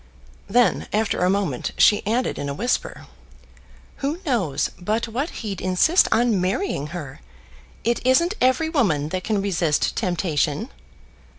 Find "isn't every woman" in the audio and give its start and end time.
8.03-9.09